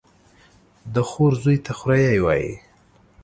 [0.93, 2.53] د خور زوى ته خوريه وايي.